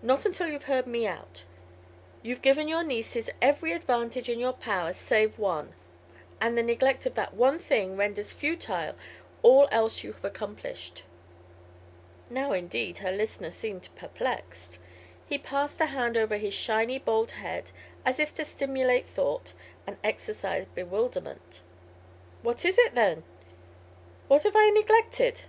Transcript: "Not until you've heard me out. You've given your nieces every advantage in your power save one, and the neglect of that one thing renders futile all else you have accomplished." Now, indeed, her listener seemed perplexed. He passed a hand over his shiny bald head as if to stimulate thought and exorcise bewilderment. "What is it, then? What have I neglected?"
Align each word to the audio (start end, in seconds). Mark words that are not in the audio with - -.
"Not 0.00 0.24
until 0.24 0.46
you've 0.46 0.66
heard 0.70 0.86
me 0.86 1.08
out. 1.08 1.42
You've 2.22 2.40
given 2.40 2.68
your 2.68 2.84
nieces 2.84 3.28
every 3.42 3.72
advantage 3.72 4.28
in 4.28 4.38
your 4.38 4.52
power 4.52 4.92
save 4.92 5.40
one, 5.40 5.72
and 6.40 6.56
the 6.56 6.62
neglect 6.62 7.04
of 7.04 7.16
that 7.16 7.34
one 7.34 7.58
thing 7.58 7.96
renders 7.96 8.32
futile 8.32 8.94
all 9.42 9.66
else 9.72 10.04
you 10.04 10.12
have 10.12 10.24
accomplished." 10.24 11.02
Now, 12.30 12.52
indeed, 12.52 12.98
her 12.98 13.10
listener 13.10 13.50
seemed 13.50 13.88
perplexed. 13.96 14.78
He 15.26 15.36
passed 15.36 15.80
a 15.80 15.86
hand 15.86 16.16
over 16.16 16.36
his 16.36 16.54
shiny 16.54 17.00
bald 17.00 17.32
head 17.32 17.72
as 18.04 18.20
if 18.20 18.32
to 18.34 18.44
stimulate 18.44 19.04
thought 19.04 19.52
and 19.84 19.96
exorcise 20.04 20.66
bewilderment. 20.76 21.62
"What 22.42 22.64
is 22.64 22.78
it, 22.78 22.94
then? 22.94 23.24
What 24.28 24.44
have 24.44 24.54
I 24.54 24.70
neglected?" 24.70 25.42